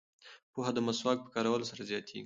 پوهه 0.53 0.71
د 0.75 0.79
مسواک 0.87 1.17
په 1.23 1.29
کارولو 1.35 1.69
سره 1.71 1.81
زیاتیږي. 1.91 2.19